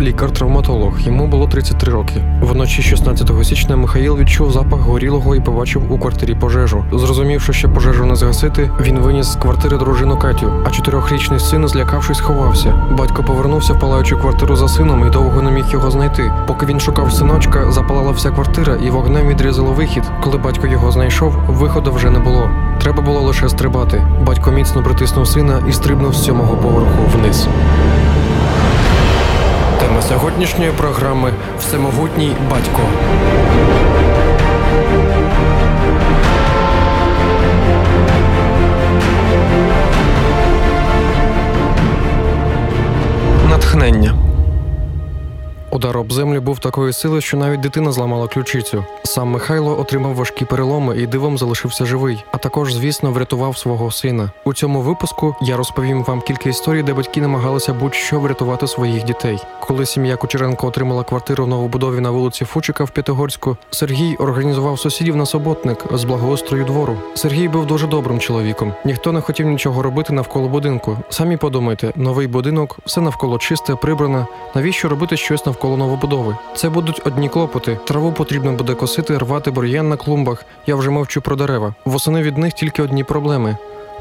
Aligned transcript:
Лікар-травматолог. 0.00 1.00
Йому 1.00 1.26
було 1.26 1.46
33 1.46 1.92
роки. 1.92 2.14
Вночі 2.40 2.82
16 2.82 3.30
січня 3.42 3.76
Михаїл 3.76 4.18
відчув 4.18 4.52
запах 4.52 4.80
горілого 4.80 5.36
і 5.36 5.40
побачив 5.40 5.92
у 5.92 5.98
квартирі 5.98 6.34
пожежу. 6.34 6.84
Зрозумівши, 6.92 7.52
що 7.52 7.68
пожежу 7.68 8.06
не 8.06 8.16
згасити, 8.16 8.70
він 8.80 8.98
виніс 8.98 9.26
з 9.26 9.36
квартири 9.36 9.78
дружину 9.78 10.18
Катю, 10.18 10.52
а 10.66 10.70
чотирьохрічний 10.70 11.40
син, 11.40 11.68
злякавшись, 11.68 12.20
ховався. 12.20 12.74
Батько 12.98 13.22
повернувся 13.22 13.72
в 13.72 13.80
палаючу 13.80 14.18
квартиру 14.18 14.56
за 14.56 14.68
сином 14.68 15.06
і 15.06 15.10
довго 15.10 15.42
не 15.42 15.50
міг 15.50 15.64
його 15.70 15.90
знайти. 15.90 16.32
Поки 16.46 16.66
він 16.66 16.80
шукав 16.80 17.12
синочка, 17.12 17.72
запалала 17.72 18.10
вся 18.10 18.30
квартира 18.30 18.74
і 18.74 18.90
вогнем 18.90 19.28
відрізало 19.28 19.72
вихід. 19.72 20.02
Коли 20.20 20.38
батько 20.38 20.66
його 20.66 20.90
знайшов, 20.90 21.34
виходу 21.48 21.92
вже 21.92 22.10
не 22.10 22.18
було. 22.18 22.50
Треба 22.80 23.02
було 23.02 23.20
лише 23.20 23.48
стрибати. 23.48 24.06
Батько 24.26 24.50
міцно 24.50 24.82
притиснув 24.82 25.28
сина 25.28 25.62
і 25.68 25.72
стрибнув 25.72 26.14
з 26.14 26.24
сьомого 26.24 26.56
поверху 26.56 27.02
вниз. 27.16 27.48
Тема 29.84 30.02
сьогоднішньої 30.02 30.72
програми 30.72 31.32
Всемогутній 31.58 32.36
батько. 32.50 32.80
Натхнення. 43.50 44.13
Удар 45.74 45.98
об 45.98 46.12
землю 46.12 46.40
був 46.40 46.58
такої 46.58 46.92
сили, 46.92 47.20
що 47.20 47.36
навіть 47.36 47.60
дитина 47.60 47.92
зламала 47.92 48.28
ключицю. 48.28 48.84
Сам 49.04 49.28
Михайло 49.28 49.80
отримав 49.80 50.14
важкі 50.14 50.44
переломи 50.44 50.98
і 50.98 51.06
дивом 51.06 51.38
залишився 51.38 51.84
живий, 51.84 52.24
а 52.32 52.38
також, 52.38 52.74
звісно, 52.74 53.12
врятував 53.12 53.58
свого 53.58 53.90
сина. 53.90 54.30
У 54.44 54.54
цьому 54.54 54.80
випуску 54.80 55.36
я 55.42 55.56
розповім 55.56 56.04
вам 56.04 56.20
кілька 56.20 56.48
історій, 56.48 56.82
де 56.82 56.94
батьки 56.94 57.20
намагалися 57.20 57.72
будь-що 57.72 58.20
врятувати 58.20 58.66
своїх 58.66 59.04
дітей. 59.04 59.38
Коли 59.60 59.86
сім'я 59.86 60.16
Кучеренко 60.16 60.66
отримала 60.66 61.04
квартиру 61.04 61.44
в 61.44 61.48
новобудові 61.48 62.00
на 62.00 62.10
вулиці 62.10 62.44
Фучика 62.44 62.84
в 62.84 62.90
П'ятигорську, 62.90 63.56
Сергій 63.70 64.16
організував 64.16 64.78
сусідів 64.78 65.16
на 65.16 65.26
суботник 65.26 65.84
з 65.92 66.04
благоустрою 66.04 66.64
двору. 66.64 66.96
Сергій 67.14 67.48
був 67.48 67.66
дуже 67.66 67.86
добрим 67.86 68.20
чоловіком. 68.20 68.72
Ніхто 68.84 69.12
не 69.12 69.20
хотів 69.20 69.46
нічого 69.46 69.82
робити 69.82 70.12
навколо 70.12 70.48
будинку. 70.48 70.98
Самі 71.08 71.36
подумайте, 71.36 71.92
новий 71.96 72.26
будинок, 72.26 72.78
все 72.86 73.00
навколо 73.00 73.38
чисте, 73.38 73.74
прибране. 73.74 74.26
Навіщо 74.54 74.88
робити 74.88 75.16
щось 75.16 75.46
навколо 75.46 75.63
новобудови? 75.68 76.36
Це 76.56 76.68
будуть 76.68 77.00
одні 77.04 77.28
клопоти. 77.28 77.78
Траву 77.84 78.12
потрібно 78.12 78.52
буде 78.52 78.74
косити, 78.74 79.18
рвати 79.18 79.50
бур'ян 79.50 79.88
на 79.88 79.96
клумбах. 79.96 80.44
Я 80.66 80.76
вже 80.76 80.90
мовчу 80.90 81.20
про 81.20 81.36
дерева. 81.36 81.74
Восени 81.84 82.22
від 82.22 82.38
них 82.38 82.52
тільки 82.52 82.82
одні 82.82 83.04
проблеми. 83.04 83.56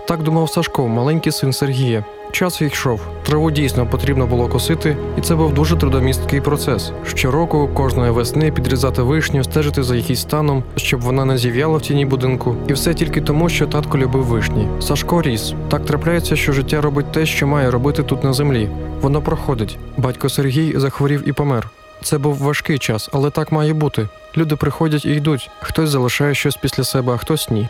Так 0.07 0.23
думав 0.23 0.49
Сашко, 0.49 0.87
маленький 0.87 1.31
син 1.31 1.53
Сергія. 1.53 2.03
Час 2.31 2.61
йшов. 2.61 3.01
Траву 3.23 3.51
дійсно 3.51 3.87
потрібно 3.87 4.27
було 4.27 4.47
косити, 4.47 4.97
і 5.17 5.21
це 5.21 5.35
був 5.35 5.53
дуже 5.53 5.77
трудомісткий 5.77 6.41
процес. 6.41 6.91
Щороку, 7.05 7.69
кожної 7.73 8.11
весни 8.11 8.51
підрізати 8.51 9.01
вишню, 9.01 9.43
стежити 9.43 9.83
за 9.83 9.95
її 9.95 10.15
станом, 10.15 10.63
щоб 10.75 11.01
вона 11.01 11.25
не 11.25 11.37
зів'яла 11.37 11.77
в 11.77 11.81
тіні 11.81 12.05
будинку. 12.05 12.55
І 12.67 12.73
все 12.73 12.93
тільки 12.93 13.21
тому, 13.21 13.49
що 13.49 13.67
татко 13.67 13.97
любив 13.97 14.23
вишні. 14.23 14.67
Сашко 14.79 15.21
ріс. 15.21 15.53
Так 15.69 15.85
трапляється, 15.85 16.35
що 16.35 16.51
життя 16.51 16.81
робить 16.81 17.11
те, 17.11 17.25
що 17.25 17.47
має 17.47 17.71
робити 17.71 18.03
тут 18.03 18.23
на 18.23 18.33
землі. 18.33 18.69
Воно 19.01 19.21
проходить. 19.21 19.77
Батько 19.97 20.29
Сергій 20.29 20.73
захворів 20.79 21.29
і 21.29 21.33
помер. 21.33 21.69
Це 22.03 22.17
був 22.17 22.37
важкий 22.37 22.79
час, 22.79 23.09
але 23.13 23.29
так 23.29 23.51
має 23.51 23.73
бути. 23.73 24.07
Люди 24.37 24.55
приходять 24.55 25.05
і 25.05 25.11
йдуть. 25.11 25.49
Хтось 25.59 25.89
залишає 25.89 26.35
щось 26.35 26.55
після 26.55 26.83
себе, 26.83 27.13
а 27.13 27.17
хтось 27.17 27.49
ні. 27.49 27.67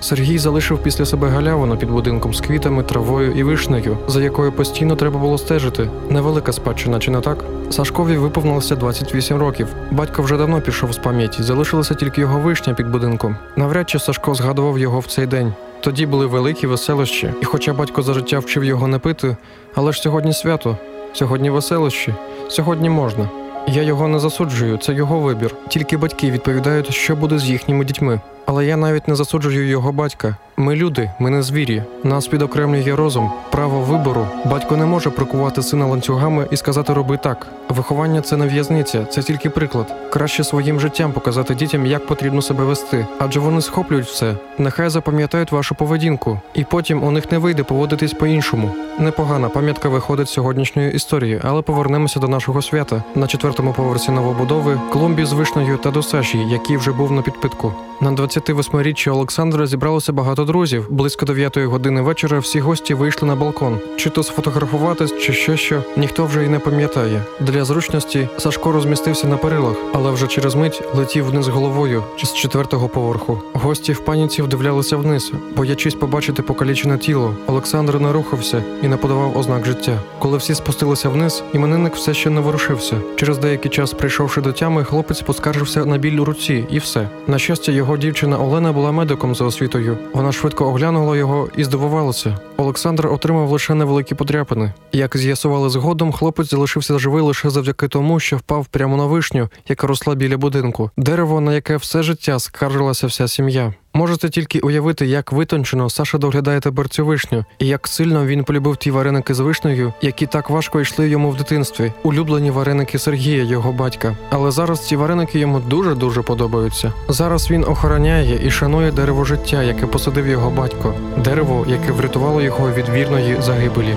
Сергій 0.00 0.38
залишив 0.38 0.78
після 0.78 1.06
себе 1.06 1.28
галявину 1.28 1.76
під 1.76 1.90
будинком 1.90 2.34
з 2.34 2.40
квітами, 2.40 2.82
травою 2.82 3.32
і 3.32 3.42
вишнею, 3.42 3.98
за 4.08 4.22
якою 4.22 4.52
постійно 4.52 4.96
треба 4.96 5.18
було 5.18 5.38
стежити. 5.38 5.90
Невелика 6.08 6.52
спадщина, 6.52 6.98
чи 6.98 7.10
не 7.10 7.20
так? 7.20 7.44
Сашкові 7.70 8.16
виповнилося 8.16 8.76
28 8.76 9.38
років. 9.38 9.66
Батько 9.90 10.22
вже 10.22 10.36
давно 10.36 10.60
пішов 10.60 10.92
з 10.92 10.98
пам'яті, 10.98 11.42
залишилася 11.42 11.94
тільки 11.94 12.20
його 12.20 12.38
вишня 12.38 12.74
під 12.74 12.90
будинком. 12.90 13.36
Навряд 13.56 13.90
чи 13.90 13.98
Сашко 13.98 14.34
згадував 14.34 14.78
його 14.78 15.00
в 15.00 15.06
цей 15.06 15.26
день. 15.26 15.54
Тоді 15.80 16.06
були 16.06 16.26
великі 16.26 16.66
веселощі, 16.66 17.32
і 17.42 17.44
хоча 17.44 17.72
батько 17.72 18.02
за 18.02 18.14
життя 18.14 18.38
вчив 18.38 18.64
його 18.64 18.88
не 18.88 18.98
пити, 18.98 19.36
але 19.74 19.92
ж 19.92 20.00
сьогодні 20.00 20.32
свято, 20.32 20.76
сьогодні 21.12 21.50
веселощі, 21.50 22.14
сьогодні 22.48 22.90
можна. 22.90 23.28
Я 23.68 23.82
його 23.82 24.08
не 24.08 24.18
засуджую, 24.18 24.76
це 24.78 24.92
його 24.92 25.18
вибір. 25.18 25.54
Тільки 25.68 25.96
батьки 25.96 26.30
відповідають, 26.30 26.94
що 26.94 27.16
буде 27.16 27.38
з 27.38 27.44
їхніми 27.44 27.84
дітьми. 27.84 28.20
Але 28.52 28.66
я 28.66 28.76
навіть 28.76 29.08
не 29.08 29.14
засуджую 29.14 29.68
його 29.68 29.92
батька. 29.92 30.36
Ми 30.56 30.76
люди, 30.76 31.10
ми 31.18 31.30
не 31.30 31.42
звірі. 31.42 31.82
Нас 32.04 32.26
підокремлює 32.26 32.96
розум, 32.96 33.30
право 33.50 33.80
вибору. 33.80 34.26
Батько 34.44 34.76
не 34.76 34.86
може 34.86 35.10
прикувати 35.10 35.62
сина 35.62 35.86
ланцюгами 35.86 36.46
і 36.50 36.56
сказати 36.56 36.92
роби 36.92 37.16
так. 37.16 37.46
Виховання 37.68 38.20
це 38.20 38.36
не 38.36 38.46
в'язниця, 38.46 39.04
це 39.04 39.22
тільки 39.22 39.50
приклад. 39.50 39.94
Краще 40.12 40.44
своїм 40.44 40.80
життям 40.80 41.12
показати 41.12 41.54
дітям, 41.54 41.86
як 41.86 42.06
потрібно 42.06 42.42
себе 42.42 42.64
вести, 42.64 43.06
адже 43.18 43.40
вони 43.40 43.60
схоплюють 43.60 44.06
все. 44.06 44.34
Нехай 44.58 44.88
запам'ятають 44.88 45.52
вашу 45.52 45.74
поведінку, 45.74 46.40
і 46.54 46.64
потім 46.64 47.04
у 47.04 47.10
них 47.10 47.32
не 47.32 47.38
вийде 47.38 47.62
поводитись 47.62 48.12
по-іншому. 48.12 48.74
Непогана 48.98 49.48
пам'ятка 49.48 49.88
виходить 49.88 50.28
з 50.28 50.32
сьогоднішньої 50.32 50.92
історії, 50.92 51.40
але 51.44 51.62
повернемося 51.62 52.20
до 52.20 52.28
нашого 52.28 52.62
свята 52.62 53.02
на 53.14 53.26
четвертому 53.26 53.72
поверсі 53.72 54.12
новобудови, 54.12 54.80
клумбі 54.92 55.24
з 55.24 55.32
вишнею 55.32 55.76
та 55.76 55.90
досажі, 55.90 56.38
який 56.38 56.76
вже 56.76 56.92
був 56.92 57.12
на 57.12 57.22
підпитку. 57.22 57.72
На 58.02 58.12
28-річчя 58.40 59.12
Олександра 59.12 59.66
зібралося 59.66 60.12
багато 60.12 60.44
друзів. 60.44 60.86
Близько 60.90 61.26
9 61.26 61.58
години 61.58 62.00
вечора 62.00 62.38
всі 62.38 62.60
гості 62.60 62.94
вийшли 62.94 63.28
на 63.28 63.36
балкон. 63.36 63.78
Чи 63.96 64.10
то 64.10 64.22
сфотографуватись, 64.22 65.18
чи 65.18 65.32
що 65.32 65.56
що, 65.56 65.82
ніхто 65.96 66.26
вже 66.26 66.44
й 66.44 66.48
не 66.48 66.58
пам'ятає. 66.58 67.22
Для 67.40 67.64
зручності 67.64 68.28
Сашко 68.38 68.72
розмістився 68.72 69.26
на 69.26 69.36
перилах, 69.36 69.76
але 69.92 70.10
вже 70.10 70.26
через 70.26 70.54
мить 70.54 70.82
летів 70.94 71.26
вниз 71.26 71.48
головою 71.48 72.04
з 72.22 72.34
четвертого 72.34 72.88
поверху. 72.88 73.42
Гості 73.52 73.92
в 73.92 74.00
паніці 74.00 74.42
вдивлялися 74.42 74.96
вниз, 74.96 75.32
боячись 75.56 75.94
побачити 75.94 76.42
покалічене 76.42 76.98
тіло. 76.98 77.34
Олександр 77.46 78.00
не 78.00 78.12
рухався 78.12 78.64
і 78.82 78.88
не 78.88 78.96
подавав 78.96 79.38
ознак 79.38 79.66
життя. 79.66 79.98
Коли 80.18 80.38
всі 80.38 80.54
спустилися 80.54 81.08
вниз, 81.08 81.42
іменинник 81.52 81.94
все 81.94 82.14
ще 82.14 82.30
не 82.30 82.40
ворушився. 82.40 82.96
Через 83.16 83.38
деякий 83.38 83.70
час, 83.70 83.92
прийшовши 83.92 84.40
до 84.40 84.52
тями, 84.52 84.84
хлопець 84.84 85.22
поскаржився 85.22 85.84
на 85.84 85.98
біль 85.98 86.18
у 86.18 86.24
руці, 86.24 86.64
і 86.70 86.78
все. 86.78 87.08
На 87.26 87.38
щастя, 87.38 87.72
його 87.72 87.96
дівчина 87.96 88.29
Олена 88.38 88.72
була 88.72 88.92
медиком 88.92 89.34
за 89.34 89.44
освітою. 89.44 89.98
Вона 90.14 90.32
швидко 90.32 90.66
оглянула 90.66 91.16
його 91.16 91.48
і 91.56 91.64
здивувалася. 91.64 92.38
Олександр 92.56 93.06
отримав 93.06 93.50
лише 93.50 93.74
невеликі 93.74 94.14
подряпини. 94.14 94.72
Як 94.92 95.16
з'ясували 95.16 95.70
згодом, 95.70 96.12
хлопець 96.12 96.50
залишився 96.50 96.98
живий 96.98 97.22
лише 97.22 97.50
завдяки 97.50 97.88
тому, 97.88 98.20
що 98.20 98.36
впав 98.36 98.66
прямо 98.66 98.96
на 98.96 99.06
вишню, 99.06 99.48
яка 99.68 99.86
росла 99.86 100.14
біля 100.14 100.36
будинку. 100.36 100.90
Дерево, 100.96 101.40
на 101.40 101.54
яке 101.54 101.76
все 101.76 102.02
життя 102.02 102.38
скаржилася 102.38 103.06
вся 103.06 103.28
сім'я. 103.28 103.74
Можете 103.94 104.28
тільки 104.28 104.60
уявити, 104.60 105.06
як 105.06 105.32
витончено 105.32 105.90
Саша 105.90 106.18
доглядає 106.18 106.60
тепер 106.60 106.88
цю 106.88 107.06
вишню, 107.06 107.44
і 107.58 107.66
як 107.66 107.88
сильно 107.88 108.26
він 108.26 108.44
полюбив 108.44 108.76
ті 108.76 108.90
вареники 108.90 109.34
з 109.34 109.40
вишнею, 109.40 109.92
які 110.02 110.26
так 110.26 110.50
важко 110.50 110.80
йшли 110.80 111.08
йому 111.08 111.30
в 111.30 111.36
дитинстві, 111.36 111.92
улюблені 112.02 112.50
вареники 112.50 112.98
Сергія, 112.98 113.44
його 113.44 113.72
батька. 113.72 114.16
Але 114.30 114.50
зараз 114.50 114.86
ці 114.86 114.96
вареники 114.96 115.38
йому 115.38 115.60
дуже 115.60 115.94
дуже 115.94 116.22
подобаються. 116.22 116.92
Зараз 117.08 117.50
він 117.50 117.64
охороняє 117.64 118.46
і 118.46 118.50
шанує 118.50 118.92
дерево 118.92 119.24
життя, 119.24 119.62
яке 119.62 119.86
посадив 119.86 120.26
його 120.26 120.50
батько, 120.50 120.94
дерево, 121.16 121.66
яке 121.68 121.92
врятувало 121.92 122.42
його 122.42 122.70
від 122.70 122.88
вірної 122.88 123.36
загибелі. 123.40 123.94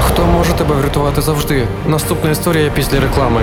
Хто 0.00 0.26
може 0.26 0.52
тебе 0.52 0.74
врятувати 0.74 1.22
завжди? 1.22 1.66
Наступна 1.88 2.30
історія 2.30 2.70
після 2.74 3.00
реклами. 3.00 3.40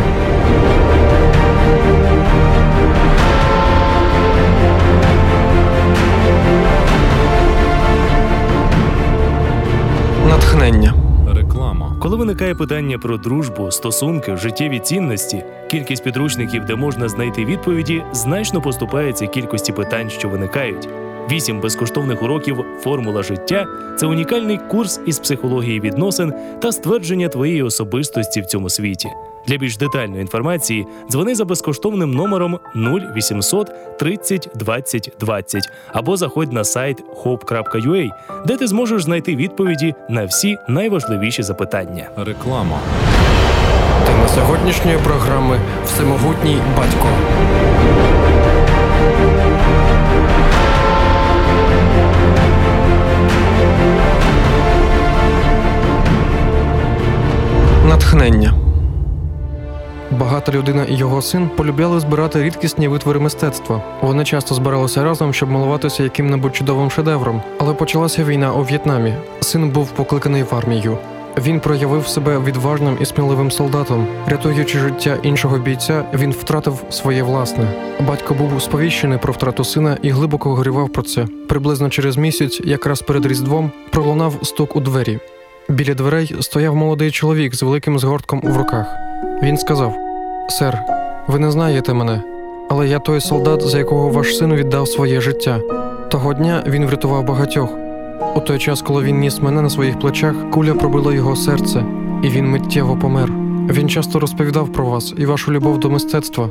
Натхнення. 10.62 10.94
Реклама. 11.36 11.96
Коли 12.00 12.18
виникає 12.18 12.56
питання 12.56 12.98
про 12.98 13.18
дружбу, 13.18 13.72
стосунки, 13.72 14.38
життєві 14.38 14.80
цінності, 14.80 15.44
кількість 15.72 16.04
підручників, 16.04 16.66
де 16.66 16.76
можна 16.76 17.10
знайти 17.10 17.46
відповіді, 17.46 18.04
значно 18.12 18.62
поступається 18.62 19.28
кількості 19.28 19.72
питань, 19.74 20.10
що 20.10 20.30
виникають. 20.30 20.90
Вісім 21.32 21.62
безкоштовних 21.62 22.24
уроків 22.24 22.66
Формула 22.84 23.24
життя 23.24 23.66
це 23.98 24.06
унікальний 24.06 24.58
курс 24.58 25.00
із 25.06 25.20
психології 25.20 25.80
відносин 25.80 26.34
та 26.62 26.72
ствердження 26.72 27.28
твоєї 27.28 27.64
особистості 27.64 28.42
в 28.42 28.46
цьому 28.46 28.70
світі. 28.70 29.10
Для 29.48 29.58
більш 29.58 29.78
детальної 29.78 30.22
інформації 30.22 30.88
дзвони 31.12 31.36
за 31.36 31.46
безкоштовним 31.46 32.12
номером 32.12 32.60
0800 32.76 33.98
30 34.00 34.50
20 34.56 35.12
20 35.20 35.70
або 35.94 36.18
заходь 36.18 36.54
на 36.54 36.64
сайт 36.64 37.04
hope.ua, 37.24 38.10
де 38.46 38.58
ти 38.58 38.68
зможеш 38.68 39.04
знайти 39.04 39.36
відповіді 39.36 39.96
на 40.10 40.26
всі 40.26 40.58
найважливіші 40.68 41.44
запитання. 41.44 42.10
Реклама. 42.18 42.80
Тема 44.06 44.28
сьогоднішньої 44.28 44.98
програми 44.98 45.60
Всемогутній 45.86 46.58
батько. 46.78 47.08
Багата 60.42 60.58
людина 60.58 60.84
і 60.84 60.96
його 60.96 61.22
син 61.22 61.50
полюбляли 61.58 62.00
збирати 62.00 62.44
рідкісні 62.44 62.88
витвори 62.88 63.20
мистецтва. 63.20 63.82
Вони 64.02 64.26
часто 64.26 64.56
збиралися 64.56 65.04
разом, 65.04 65.34
щоб 65.34 65.52
милуватися 65.52 66.04
яким-небудь 66.04 66.56
чудовим 66.56 66.92
шедевром. 66.92 67.42
Але 67.60 67.74
почалася 67.74 68.24
війна 68.24 68.54
у 68.54 68.64
В'єтнамі. 68.64 69.14
Син 69.42 69.70
був 69.70 69.92
покликаний 69.92 70.44
в 70.44 70.56
армію. 70.56 70.98
Він 71.38 71.60
проявив 71.60 72.08
себе 72.08 72.40
відважним 72.40 72.98
і 73.02 73.06
сміливим 73.06 73.52
солдатом. 73.52 74.08
Рятуючи 74.28 74.80
життя 74.80 75.18
іншого 75.24 75.58
бійця, 75.58 76.04
він 76.14 76.32
втратив 76.32 76.84
своє 76.90 77.24
власне. 77.24 77.68
Батько 78.08 78.34
був 78.34 78.62
сповіщений 78.62 79.18
про 79.18 79.34
втрату 79.34 79.64
сина 79.64 79.98
і 80.02 80.10
глибоко 80.10 80.56
горював 80.56 80.90
про 80.90 81.04
це. 81.04 81.26
Приблизно 81.50 81.90
через 81.90 82.18
місяць, 82.18 82.62
якраз 82.64 83.02
перед 83.02 83.26
різдвом, 83.26 83.72
пролунав 83.92 84.34
стук 84.44 84.76
у 84.76 84.80
двері. 84.80 85.20
Біля 85.70 85.94
дверей 85.94 86.36
стояв 86.40 86.76
молодий 86.76 87.12
чоловік 87.12 87.56
з 87.56 87.64
великим 87.64 88.00
згортком 88.00 88.42
в 88.44 88.58
руках. 88.58 88.88
Він 89.44 89.58
сказав: 89.58 90.11
Сер, 90.52 90.84
ви 91.28 91.40
не 91.40 91.52
знаєте 91.52 91.94
мене, 91.94 92.22
але 92.70 92.88
я 92.88 93.00
той 93.00 93.22
солдат, 93.22 93.62
за 93.62 93.78
якого 93.78 94.10
ваш 94.10 94.38
син 94.38 94.54
віддав 94.54 94.88
своє 94.88 95.22
життя. 95.22 95.60
Того 96.10 96.34
дня 96.34 96.64
він 96.68 96.86
врятував 96.86 97.24
багатьох. 97.24 97.70
У 98.36 98.40
той 98.40 98.60
час, 98.60 98.82
коли 98.82 99.04
він 99.04 99.20
ніс 99.20 99.42
мене 99.42 99.62
на 99.62 99.70
своїх 99.70 100.00
плечах, 100.00 100.36
куля 100.52 100.74
пробила 100.74 101.14
його 101.14 101.36
серце, 101.36 101.86
і 102.24 102.30
він 102.30 102.50
миттєво 102.50 102.98
помер. 102.98 103.32
Він 103.70 103.90
часто 103.90 104.20
розповідав 104.20 104.74
про 104.74 104.86
вас 104.86 105.14
і 105.18 105.26
вашу 105.26 105.52
любов 105.52 105.80
до 105.80 105.90
мистецтва. 105.90 106.50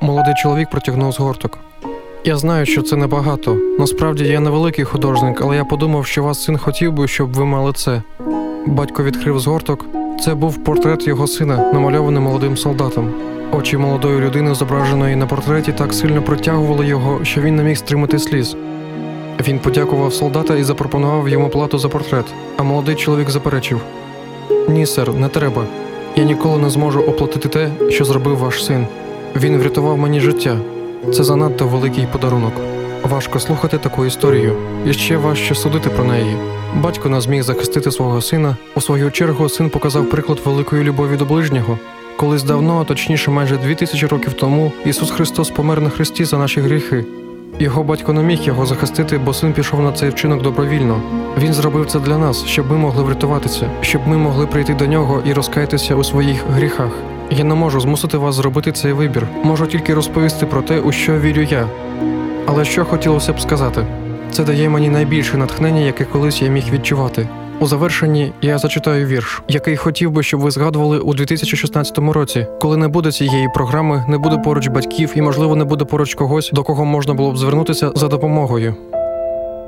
Молодий 0.00 0.34
чоловік 0.42 0.70
протягнув 0.70 1.12
згорток. 1.12 1.58
Я 2.24 2.36
знаю, 2.36 2.66
що 2.66 2.82
це 2.82 2.96
небагато. 2.96 3.56
Насправді 3.78 4.24
я 4.24 4.40
невеликий 4.40 4.84
художник, 4.84 5.40
але 5.40 5.56
я 5.56 5.64
подумав, 5.64 6.06
що 6.06 6.22
вас 6.22 6.44
син 6.44 6.58
хотів 6.58 6.92
би, 6.92 7.08
щоб 7.08 7.34
ви 7.34 7.44
мали 7.44 7.72
це. 7.72 8.02
Батько 8.66 9.04
відкрив 9.04 9.40
згорток. 9.40 9.84
Це 10.20 10.34
був 10.34 10.64
портрет 10.64 11.06
його 11.06 11.26
сина, 11.26 11.72
намальований 11.72 12.22
молодим 12.22 12.56
солдатом. 12.56 13.10
Очі 13.52 13.76
молодої 13.76 14.20
людини, 14.20 14.54
зображеної 14.54 15.16
на 15.16 15.26
портреті, 15.26 15.72
так 15.72 15.94
сильно 15.94 16.22
притягували 16.22 16.86
його, 16.86 17.24
що 17.24 17.40
він 17.40 17.56
не 17.56 17.62
міг 17.62 17.76
стримати 17.76 18.18
сліз. 18.18 18.56
Він 19.48 19.58
подякував 19.58 20.12
солдата 20.12 20.56
і 20.56 20.62
запропонував 20.62 21.28
йому 21.28 21.48
плату 21.48 21.78
за 21.78 21.88
портрет, 21.88 22.24
а 22.56 22.62
молодий 22.62 22.94
чоловік 22.94 23.30
заперечив: 23.30 23.80
Ні, 24.68 24.86
сер, 24.86 25.14
не 25.14 25.28
треба. 25.28 25.64
Я 26.16 26.24
ніколи 26.24 26.58
не 26.58 26.70
зможу 26.70 27.00
оплатити 27.00 27.48
те, 27.48 27.70
що 27.90 28.04
зробив 28.04 28.38
ваш 28.38 28.64
син. 28.64 28.86
Він 29.36 29.58
врятував 29.58 29.98
мені 29.98 30.20
життя. 30.20 30.56
Це 31.14 31.24
занадто 31.24 31.66
великий 31.66 32.06
подарунок. 32.12 32.52
Важко 33.02 33.40
слухати 33.40 33.78
таку 33.78 34.06
історію, 34.06 34.56
і 34.86 34.92
ще 34.92 35.16
важче 35.16 35.54
судити 35.54 35.90
про 35.90 36.04
неї. 36.04 36.36
Батько 36.74 37.08
не 37.08 37.20
зміг 37.20 37.42
захистити 37.42 37.90
свого 37.90 38.20
сина. 38.20 38.56
У 38.74 38.80
свою 38.80 39.10
чергу 39.10 39.48
син 39.48 39.70
показав 39.70 40.10
приклад 40.10 40.38
великої 40.44 40.84
любові 40.84 41.16
до 41.16 41.24
ближнього. 41.24 41.78
Колись 42.18 42.42
давно, 42.42 42.84
точніше, 42.84 43.30
майже 43.30 43.56
дві 43.56 43.74
тисячі 43.74 44.06
років 44.06 44.32
тому, 44.32 44.72
Ісус 44.84 45.10
Христос 45.10 45.50
помер 45.50 45.80
на 45.80 45.90
хресті 45.90 46.24
за 46.24 46.38
наші 46.38 46.60
гріхи. 46.60 47.04
Його 47.58 47.82
батько 47.82 48.12
не 48.12 48.22
міг 48.22 48.42
його 48.42 48.66
захистити, 48.66 49.18
бо 49.18 49.34
син 49.34 49.52
пішов 49.52 49.82
на 49.82 49.92
цей 49.92 50.10
вчинок 50.10 50.42
добровільно. 50.42 51.00
Він 51.38 51.52
зробив 51.52 51.86
це 51.86 52.00
для 52.00 52.18
нас, 52.18 52.44
щоб 52.44 52.70
ми 52.70 52.76
могли 52.76 53.02
врятуватися, 53.02 53.70
щоб 53.80 54.08
ми 54.08 54.16
могли 54.16 54.46
прийти 54.46 54.74
до 54.74 54.86
нього 54.86 55.22
і 55.26 55.32
розкаятися 55.32 55.94
у 55.94 56.04
своїх 56.04 56.44
гріхах. 56.50 56.90
Я 57.30 57.44
не 57.44 57.54
можу 57.54 57.80
змусити 57.80 58.18
вас 58.18 58.34
зробити 58.34 58.72
цей 58.72 58.92
вибір. 58.92 59.26
Можу 59.42 59.66
тільки 59.66 59.94
розповісти 59.94 60.46
про 60.46 60.62
те, 60.62 60.80
у 60.80 60.92
що 60.92 61.18
вірю 61.18 61.42
я. 61.42 61.68
Але 62.46 62.64
що 62.64 62.84
хотілося 62.84 63.32
б 63.32 63.40
сказати, 63.40 63.86
це 64.30 64.44
дає 64.44 64.68
мені 64.68 64.88
найбільше 64.88 65.36
натхнення, 65.36 65.80
яке 65.80 66.04
колись 66.04 66.42
я 66.42 66.48
міг 66.48 66.64
відчувати. 66.72 67.28
У 67.60 67.66
завершенні 67.66 68.32
я 68.42 68.58
зачитаю 68.58 69.06
вірш, 69.06 69.42
який 69.48 69.76
хотів 69.76 70.10
би, 70.10 70.22
щоб 70.22 70.40
ви 70.40 70.50
згадували 70.50 70.98
у 70.98 71.14
2016 71.14 71.98
році, 71.98 72.46
коли 72.60 72.76
не 72.76 72.88
буде 72.88 73.12
цієї 73.12 73.48
програми, 73.54 74.04
не 74.08 74.18
буде 74.18 74.38
поруч 74.38 74.68
батьків 74.68 75.12
і, 75.14 75.22
можливо, 75.22 75.56
не 75.56 75.64
буде 75.64 75.84
поруч 75.84 76.14
когось, 76.14 76.50
до 76.52 76.62
кого 76.62 76.84
можна 76.84 77.14
було 77.14 77.32
б 77.32 77.38
звернутися 77.38 77.92
за 77.94 78.08
допомогою. 78.08 78.74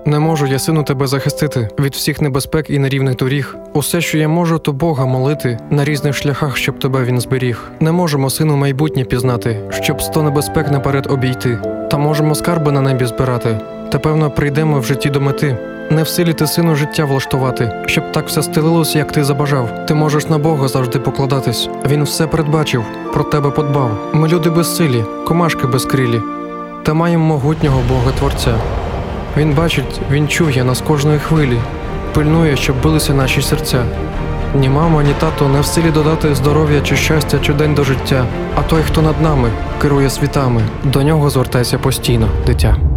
Не 0.06 0.18
можу 0.18 0.46
я, 0.46 0.58
сину, 0.58 0.82
тебе 0.82 1.06
захистити 1.06 1.68
від 1.78 1.94
всіх 1.94 2.20
небезпек 2.20 2.70
і 2.70 2.78
нерівних 2.78 3.16
доріг. 3.16 3.56
Усе, 3.72 4.00
що 4.00 4.18
я 4.18 4.28
можу, 4.28 4.58
то 4.58 4.72
Бога 4.72 5.06
молити 5.06 5.58
на 5.70 5.84
різних 5.84 6.16
шляхах, 6.16 6.56
щоб 6.56 6.78
тебе 6.78 7.04
він 7.04 7.20
зберіг. 7.20 7.70
Не 7.80 7.92
можемо, 7.92 8.30
сину, 8.30 8.56
майбутнє 8.56 9.04
пізнати, 9.04 9.56
щоб 9.70 10.02
сто 10.02 10.22
небезпек 10.22 10.70
наперед 10.70 11.06
обійти. 11.10 11.58
Та 11.90 11.98
можемо 11.98 12.34
скарби 12.34 12.72
на 12.72 12.80
небі 12.80 13.04
збирати. 13.04 13.58
Та 13.92 13.98
певно 13.98 14.30
прийдемо 14.30 14.80
в 14.80 14.84
житті 14.84 15.10
до 15.10 15.20
мети. 15.20 15.56
Не 15.92 16.02
в 16.02 16.08
силі 16.08 16.32
ти 16.32 16.46
сину 16.46 16.74
життя 16.74 17.04
влаштувати, 17.04 17.72
щоб 17.86 18.12
так 18.12 18.28
все 18.28 18.42
стелилося, 18.42 18.98
як 18.98 19.12
ти 19.12 19.24
забажав. 19.24 19.86
Ти 19.86 19.94
можеш 19.94 20.28
на 20.28 20.38
Бога 20.38 20.68
завжди 20.68 20.98
покладатись. 20.98 21.68
Він 21.88 22.02
все 22.02 22.26
передбачив, 22.26 22.84
про 23.12 23.24
тебе 23.24 23.50
подбав. 23.50 23.90
Ми 24.12 24.28
люди 24.28 24.50
безсилі, 24.50 25.04
комашки 25.26 25.66
безкрилі, 25.66 26.20
та 26.82 26.94
маємо 26.94 27.24
могутнього 27.24 27.82
Бога 27.88 28.12
Творця. 28.18 28.54
Він 29.36 29.54
бачить, 29.54 30.00
він 30.10 30.28
чує 30.28 30.64
нас 30.64 30.80
кожної 30.80 31.18
хвилі, 31.18 31.58
пильнує, 32.14 32.56
щоб 32.56 32.82
билися 32.82 33.14
наші 33.14 33.42
серця. 33.42 33.84
Ні 34.54 34.68
мама, 34.68 35.02
ні 35.02 35.14
тато 35.20 35.48
не 35.48 35.60
в 35.60 35.66
силі 35.66 35.90
додати 35.90 36.34
здоров'я 36.34 36.80
чи 36.80 36.96
щастя 36.96 37.38
чи 37.42 37.52
день 37.52 37.74
до 37.74 37.84
життя, 37.84 38.24
а 38.54 38.62
той, 38.62 38.82
хто 38.82 39.02
над 39.02 39.22
нами, 39.22 39.50
керує 39.82 40.10
світами, 40.10 40.62
до 40.84 41.02
нього 41.02 41.30
звертайся 41.30 41.78
постійно, 41.78 42.28
дитя. 42.46 42.89